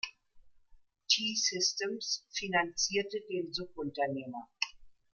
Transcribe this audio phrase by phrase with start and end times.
[1.11, 4.49] T-Systems finanzierte den Subunternehmer.